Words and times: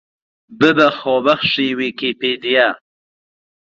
ببە 0.59 0.87
خۆبەخشی 0.99 1.67
ویکیپیدیا 1.77 2.67